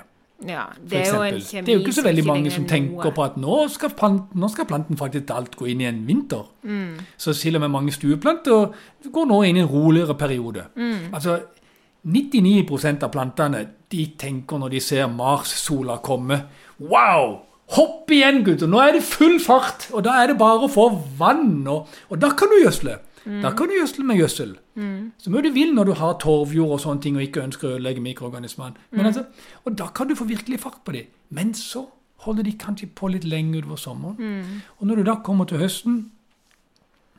[0.48, 0.64] Ja.
[0.78, 3.14] Det er jo en kjemi Det er jo ikke så veldig mange som tenker noe.
[3.14, 6.44] på at nå skal, planten, nå skal planten faktisk alt gå inn i en vinter.
[6.62, 6.98] Mm.
[7.16, 8.72] Så til og med mange stueplanter
[9.12, 10.66] går nå inn i en roligere periode.
[10.76, 11.14] Mm.
[11.14, 11.38] Altså,
[12.02, 16.40] 99% av plantene de tenker når de ser Mars-sola komme
[16.82, 17.38] Wow!
[17.72, 18.68] Hopp igjen, gutter!
[18.68, 19.86] Nå er det full fart!
[19.94, 21.62] Og da er det bare å få vann.
[21.70, 22.98] Og, og da kan du gjødsle.
[23.42, 24.56] Da kan du gjødsle med gjødsel.
[25.18, 27.74] Så mye du vil når du har torvjord og sånne ting og ikke ønsker å
[27.76, 28.78] ødelegge mikroorganismene.
[28.92, 29.02] Mm.
[29.06, 29.26] altså,
[29.64, 31.10] og da kan du få virkelig fart på dem.
[31.30, 31.86] Men så
[32.24, 34.62] holder de kanskje på litt lenge utover sommeren.
[34.78, 36.04] Og når du da kommer til høsten,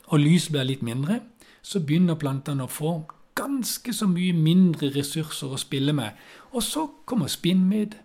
[0.08, 1.20] og lys blir litt mindre,
[1.64, 2.94] så begynner plantene å få
[3.38, 6.18] ganske så mye mindre ressurser å spille med.
[6.54, 7.96] Og så kommer spinnmidd,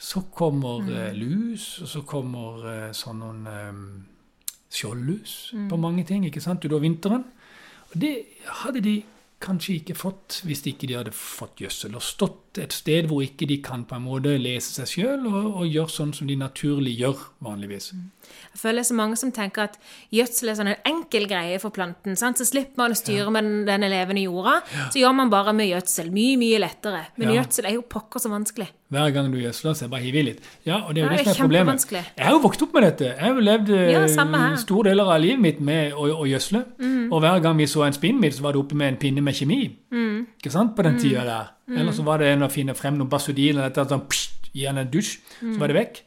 [0.00, 3.82] så kommer eh, lus, og så kommer eh, sånn noen eh,
[4.70, 5.34] skjoldlus
[5.70, 7.26] på mange ting ikke sant, utover vinteren.
[7.90, 8.14] Og det
[8.62, 8.96] hadde de
[9.40, 13.46] kanskje ikke fått hvis ikke de hadde fått gjødsel, og stått et sted hvor ikke
[13.46, 16.96] de kan på en måte lese seg sjøl og, og gjøre sånn som de naturlig
[16.98, 17.92] gjør vanligvis.
[18.50, 19.78] Jeg føler det er så mange som tenker at
[20.14, 22.18] gjødsel er sånn en enkel greie for planten.
[22.18, 22.40] Sant?
[22.40, 24.56] Så slipper man å styre med den, den levende jorda.
[24.90, 26.10] Så gjør man bare med gjødsel.
[26.14, 27.04] Mye, mye lettere.
[27.16, 27.40] Men Ja.
[27.40, 28.68] gjødsel er jo pokker så vanskelig.
[28.90, 30.40] Hver gang du gjødsler, så bare hiver i litt.
[30.66, 31.84] Ja, og det er jo det, det er som er problemet.
[32.18, 33.10] Jeg har jo vokst opp med dette.
[33.14, 36.64] Jeg har jo levd eh, Ja, store deler av livet mitt med å, å gjødsle.
[36.80, 37.12] Mm.
[37.12, 39.38] Og hver gang vi så en spinnmidd, så var det oppe med en pinne med
[39.38, 39.60] kjemi.
[39.94, 40.09] Mm.
[40.38, 40.74] Ikke sant?
[40.76, 41.50] På den tida der.
[41.78, 44.64] Eller så var det en å finne frem noen basodil eller dette, sånn, pssst, gi
[44.66, 46.02] han en dusj, så var det vekk.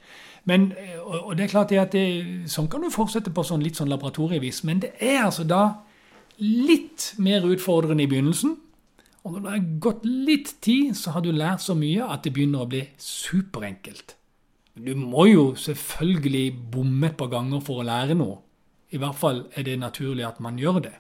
[0.45, 2.03] Men, eh, og, og det er klart at det,
[2.51, 5.61] sånn kan du fortsette på sånn litt sånn laboratorievis, men det er altså da
[6.43, 8.57] litt mer utfordrende i begynnelsen.
[9.23, 12.33] Og når det har gått litt tid, så har du lært så mye at det
[12.35, 14.17] begynner å bli superenkelt.
[14.75, 18.41] Du må jo selvfølgelig bomme et par ganger for å lære noe.
[18.91, 20.93] I hvert fall er det naturlig at man gjør det.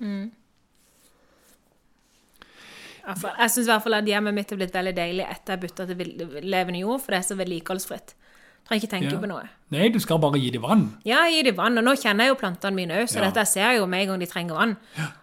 [3.07, 5.59] Altså, jeg syns i hvert fall at hjemmet mitt er blitt veldig deilig etter jeg
[5.65, 8.13] bytta til levende jord, for det er så vedlikeholdsfritt.
[8.63, 9.19] Trenger ikke tenke Ja.
[9.19, 9.41] på noe.
[9.71, 10.83] Nei, du skal bare gi dem vann.
[11.03, 13.25] Ja, gi dem vann, og nå kjenner jeg jo plantene mine òg, så Ja.
[13.29, 14.77] dette ser jeg jo med en gang de trenger vann.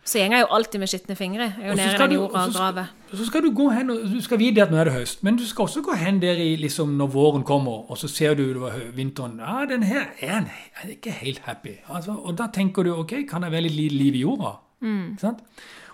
[0.04, 1.46] Så går jeg jo alltid med skitne fingre.
[1.56, 2.86] Jeg er jo så nede i den jorda og så skal- graver.
[3.14, 5.36] Så skal du gå hen, og du skal vite at nå er det høst, men
[5.36, 8.52] du skal også gå hen der i liksom når våren kommer, og så ser du
[8.52, 9.38] det var vinteren.
[9.38, 10.50] Ja, den her er, en,
[10.84, 11.78] er ikke helt happy.
[11.88, 14.58] Altså, og da tenker du ok, kan jeg være litt liv i jorda?
[14.82, 15.18] Mm.
[15.18, 15.38] Sant?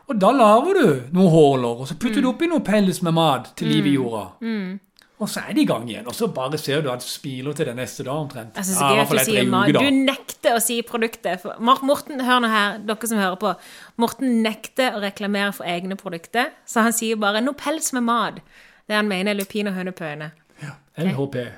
[0.09, 3.49] Og da lager du noen hårlår, og så putter du oppi noe pels med mat
[3.59, 4.03] til liv i Mm.
[4.03, 4.79] jorda.
[5.19, 7.55] Og så er de i gang igjen, og så bare ser du at det spiler
[7.57, 8.55] til den neste dag omtrent.
[8.55, 9.73] Jeg synes Ja, i det hvert gøy fall at du sier uke.
[9.73, 11.41] Du nekter å si produktet.
[11.41, 13.55] For- Morten, hør nå her, dere som hører på.
[13.97, 18.39] Morten nekter å reklamere for egne produkter, så han sier bare 'noe pels med mat'.
[18.89, 20.33] Det han mener er lupin og hønepøne.
[20.99, 21.49] LHP.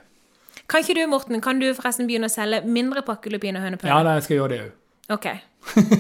[0.68, 3.88] Kan ikke du, Morten, kan du forresten begynne å selge mindre pakke lupin og hønepøne?
[3.88, 4.70] Ja, da, jeg skal gjøre det òg.
[5.09, 5.27] Ok.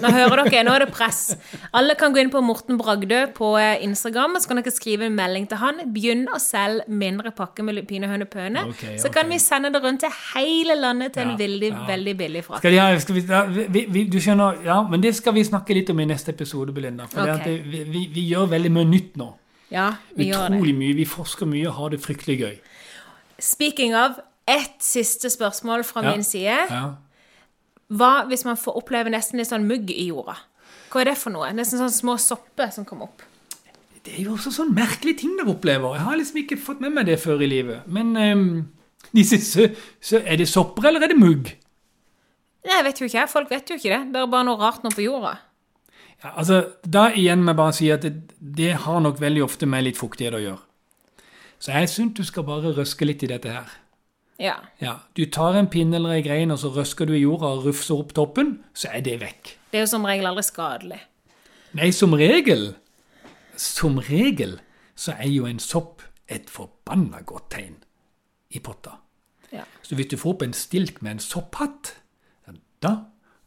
[0.02, 1.32] Nå hører dere, nå er det press.
[1.76, 5.08] Alle kan gå inn på Morten Bragdø på eh, Instagram, og så kan dere skrive
[5.08, 5.80] en melding til han.
[5.94, 8.66] Begynn å selge mindre pakke med lupinehøne pøne.
[8.68, 8.98] okay.
[9.00, 11.86] Så kan vi sende det rundt til hele landet til Ja, en veldig, ja.
[11.88, 12.62] veldig billig frakt.
[12.62, 13.42] Skal, ja,
[14.12, 17.08] du skjønner, ja, men det skal vi snakke litt om i neste episode, Belinda.
[17.10, 19.32] For det at det, vi, vi, gjør veldig mye nytt nå.
[19.72, 20.60] Ja, vi gjør det.
[20.60, 20.94] Utrolig mye.
[21.00, 22.56] Vi forsker mye og har det fryktelig gøy.
[23.40, 26.64] Speaking of, ett siste spørsmål fra min side.
[26.68, 26.86] Ja.
[27.88, 30.36] Hva hvis man får oppleve nesten litt sånn mugg i jorda?
[30.92, 31.48] Hva er det for noe?
[31.56, 33.24] Nesten sånn små sopper som kommer opp.
[34.04, 35.96] Det er jo også sånn merkelige ting dere opplever.
[35.96, 37.88] Jeg har liksom ikke fått med meg det før i livet.
[37.92, 38.46] Men um,
[39.16, 39.66] disse, så,
[40.00, 41.50] så er det sopper, eller er det mugg?
[42.64, 43.26] Nei, jeg vet jo ikke.
[43.32, 44.00] Folk vet jo ikke det.
[44.14, 45.34] Det er bare noe rart nå på jorda.
[46.22, 49.68] Ja, altså, Da igjen må jeg bare si at det, det har nok veldig ofte
[49.70, 50.64] med litt fuktighet å gjøre.
[51.58, 53.70] Så jeg syns du skal bare røske litt i dette her.
[54.38, 54.54] Ja.
[54.78, 57.64] Ja, Du tar en pinne eller en grein, og så røsker du i jorda og
[57.66, 59.56] rufser opp toppen, så er det vekk.
[59.72, 61.00] Det er jo som regel aldri skadelig.
[61.76, 62.74] Nei, som regel
[63.58, 64.60] Som regel
[64.94, 67.74] så er jo en sopp et forbanna godt tegn
[68.50, 68.92] i potta.
[69.52, 69.64] Ja.
[69.82, 71.96] Så hvis du får opp en stilk med en sopphatt,
[72.82, 72.92] da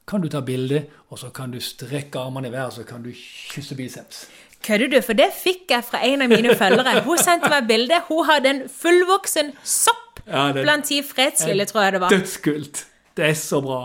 [0.08, 3.12] kan du ta bilde, og så kan du strekke armene i været, så kan du
[3.16, 4.26] kysse biceps.
[4.64, 5.00] Kødder du?
[5.06, 7.02] For det fikk jeg fra en av mine følgere.
[7.06, 8.02] Hun sendte meg bilde.
[8.10, 12.10] Hun hadde en fullvoksen sopp Ja, det- blant ti fredslille, tror jeg det var.
[12.14, 12.86] Dødskult!
[13.18, 13.82] Det er så bra.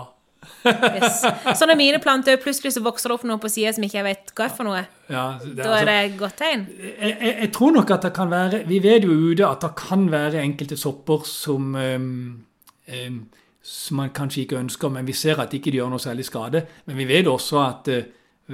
[0.67, 1.25] Yes.
[1.59, 4.05] Så når mine planter plutselig så vokser det opp noe på sida som ikke jeg
[4.07, 6.67] vet hva er for noe, Ja, det, da er det et godt tegn.
[7.01, 9.73] jeg, jeg, jeg tror nok at det kan være Vi vet jo ute at det
[9.79, 12.45] kan være enkelte sopper som um,
[12.89, 13.19] um,
[13.63, 16.61] som man kanskje ikke ønsker, men vi ser at ikke de gjør noe særlig skade.
[16.87, 18.03] Men vi vet også at uh,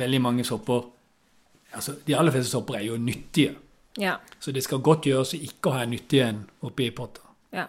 [0.01, 0.87] veldig mange sopper
[1.75, 3.55] altså De aller fleste sopper er jo nyttige.
[3.99, 4.17] Ja.
[4.41, 7.21] Så det skal godt gjøres ikke å ha en nyttig en oppi potta.
[7.53, 7.67] ja.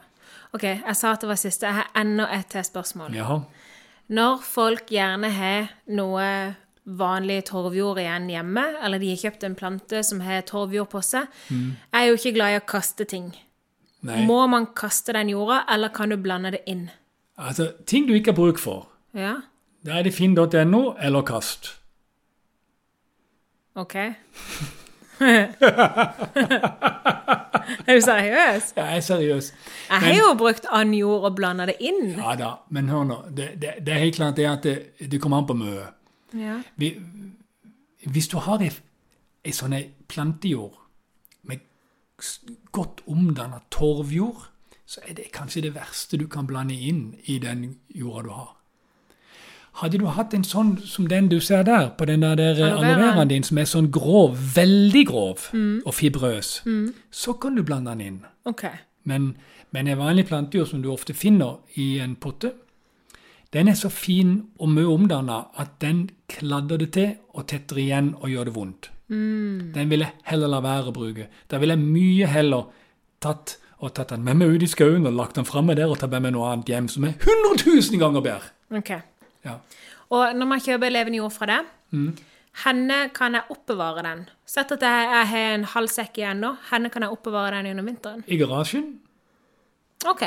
[0.54, 1.66] OK, jeg sa at det var siste.
[1.66, 3.16] Jeg har enda et til spørsmål.
[3.18, 3.40] Jaha.
[4.14, 6.28] Når folk gjerne har noe
[6.86, 11.26] vanlig torvjord igjen hjemme, eller de har kjøpt en plante som har torvjord på seg,
[11.50, 13.32] jeg er jo ikke glad i å kaste ting.
[14.06, 14.20] Nei.
[14.30, 16.90] Må man kaste den jorda, eller kan du blande det inn?
[17.40, 18.86] Altså, ting du ikke har bruk for.
[19.18, 19.40] Ja,
[19.84, 21.74] Da er det finn.no eller kast.
[23.76, 23.96] OK.
[27.88, 28.74] er du seriøs?
[28.76, 29.54] Jeg er seriøs.
[29.90, 32.14] Jeg har jo brukt annen jord og blanda det inn.
[32.18, 33.18] Ja da, men hør nå.
[33.30, 34.78] Det, det, det er helt klart det at det,
[35.12, 35.88] det kommer an på mye.
[36.38, 36.60] Ja.
[36.76, 36.94] Vi,
[38.06, 38.72] hvis du har ei,
[39.46, 39.78] ei sånn
[40.10, 40.78] plantejord
[41.50, 41.58] med
[42.72, 44.50] godt omdanna torvjord,
[44.86, 48.52] så er det kanskje det verste du kan blande inn i den jorda du har.
[49.82, 52.78] Hadde du hatt en sånn som den du ser der, på den der, der Aloe
[52.86, 55.48] aloe veraen din, som er sånn grov, veldig grov
[55.86, 56.62] og fibrøs,
[57.12, 58.20] så kan du blande den inn.
[58.46, 58.66] OK.
[59.04, 59.36] Men,
[59.72, 62.52] men en vanlig plantejord som du ofte finner i en potte,
[63.54, 68.14] den er så fin og mye omdanna at den kladder det til og tetter igjen
[68.20, 68.90] og gjør det vondt.
[69.74, 71.28] Den vil jeg heller la være å bruke.
[71.52, 72.64] Da vil jeg mye heller
[73.22, 76.00] tatt og tatt den med meg ut i skauen og lagt den framme der og
[76.00, 78.54] tatt med meg noe annet hjem som er 100 000 ganger bedre.
[78.74, 78.92] ok.
[79.46, 79.58] Ja.
[80.14, 81.60] Og når man kjøper levende jord fra det,
[82.64, 84.24] henne kan jeg oppbevare den.
[84.46, 86.52] Sett at jeg, jeg har en halv sekk igjen nå.
[86.70, 88.24] Henne kan jeg oppbevare den gjennom vinteren.
[88.30, 88.90] I garasjen
[90.10, 90.24] OK.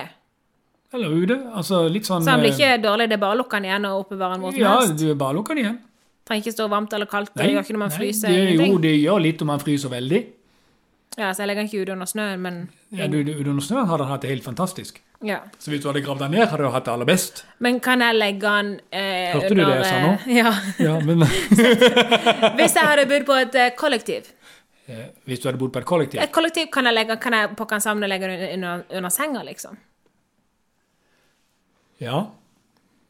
[0.97, 1.37] eller ute.
[1.55, 3.69] Altså litt sånn Så den blir eh, ikke dårlig, det er bare å lukke den
[3.71, 4.97] igjen og oppbevare den hvor som Ja, helst.
[5.03, 5.79] du bare lukker den igjen.
[6.27, 8.33] Trenger ikke stå varmt eller kaldt, det gjør ikke når man nei, fryser.
[8.35, 10.23] det, jo, det gjør litt om man fryser veldig.
[11.19, 12.57] Ja, så jeg legger den ikke ut under snøen, men
[12.93, 14.99] Ja, du, du, under snøen hadde den hatt det helt fantastisk.
[15.25, 15.39] ja.
[15.59, 17.45] Så hvis du hadde gravd den ned, hadde du hatt det aller best.
[17.59, 20.11] Men kan jeg legge den eh, Hørte du det jeg sa nå?
[20.13, 20.53] eh, Ja.
[20.79, 21.25] Ja, men
[22.59, 24.29] Hvis jeg hadde bodd på et eh, kollektiv.
[24.89, 27.55] eh, Hvis du hadde bodd på et kollektiv Et kollektiv kan jeg legge, kan jeg
[27.57, 29.77] pakke den sammen og legge den under, under senga, liksom.
[32.01, 32.27] Ja.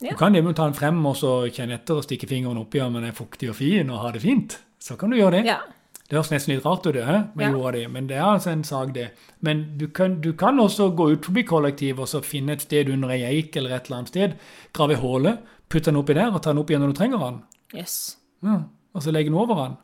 [0.00, 0.10] Ja.
[0.12, 2.94] Du kan jo ta den frem og så kjenne etter og stikke fingeren oppi om
[2.94, 4.58] den er fuktig og fin og ha det fint.
[4.78, 5.46] Så kan du gjøre det.
[5.48, 5.58] Ja.
[6.06, 7.50] Det høres nesten litt rart ut, det, med Ja.
[7.52, 9.08] jorda di, men det er altså en sak, det.
[9.40, 12.88] Men du kan, du kan også gå ut forbi kollektiv og så finne et sted
[12.88, 14.32] under ei eik eller et eller annet sted,
[14.72, 15.38] grave ei håle,
[15.68, 17.42] putte den oppi der og ta den opp igjen når du trenger den.
[17.74, 18.16] Yes.
[18.44, 18.60] Ja.
[18.94, 19.76] Og så legge den over den.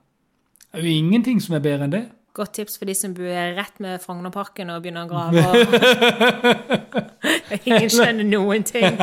[0.73, 2.05] Det er jo ingenting som er bedre enn det.
[2.33, 5.43] Godt tips for de som bor rett med Frognerparken og begynner å grave.
[5.53, 5.57] Og...
[7.69, 8.97] Ingen skjønner noen ting.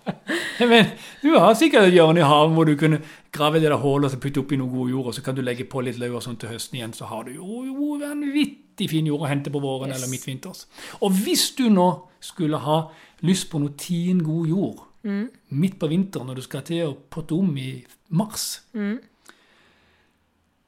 [0.72, 0.88] Men
[1.22, 2.98] du har sikkert et hjørne i haven hvor du kunne
[3.36, 5.42] grave det der hullet og så putte oppi noe god jord, og så kan du
[5.46, 8.88] legge på litt løv og sånn til høsten igjen, så har du jo, jo vanvittig
[8.90, 10.00] fin jord å hente på våren Yes.
[10.00, 10.64] eller midtvinters.
[11.06, 11.86] Og hvis du nå
[12.24, 12.80] skulle ha
[13.28, 14.82] lyst på noe tiende god jord
[15.54, 17.76] midt på vinteren når du skal til å potte om i
[18.18, 18.48] mars,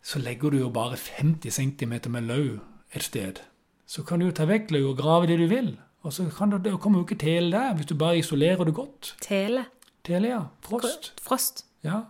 [0.08, 2.60] så legger du jo bare 50 cm med løv
[2.96, 3.42] et sted.
[3.86, 5.74] Så kan du jo ta vekk løv og grave det du vil.
[6.06, 9.16] Og så kan det, kommer jo ikke tele der hvis du bare isolerer det godt.
[9.20, 9.66] Tele.
[10.04, 10.40] Tele, ja.
[10.64, 11.12] Frost.
[11.20, 11.66] Frost.
[11.84, 12.06] Ja.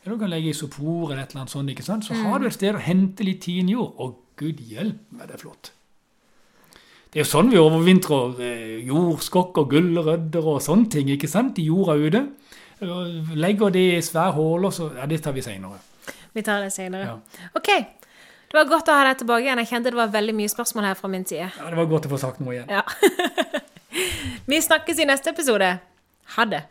[0.00, 1.70] Eller du kan legge isopor eller et eller annet sånt.
[1.70, 2.04] ikke sant?
[2.08, 3.92] Så har du et sted å hente litt tin jord.
[4.00, 5.72] Å, gud hjelpe meg, det er flott.
[7.10, 11.58] Det er jo sånn vi overvintrer eh, jordskokk og gulrøtter og sånne ting ikke sant?
[11.60, 12.24] i jorda ute.
[13.36, 15.82] Legger det i svære huller, så Ja, det tar vi seinere.
[16.36, 17.06] Vi tar det senere.
[17.08, 17.48] Ja.
[17.58, 17.70] OK.
[18.50, 19.60] Det var godt å ha deg tilbake igjen.
[19.62, 21.46] Jeg kjente det var veldig mye spørsmål her fra min side.
[21.54, 22.70] Ja, det var godt å få sagt noe igjen.
[22.70, 22.82] Ja.
[24.50, 25.68] Vi snakkes i neste episode.
[26.36, 26.64] Ha det.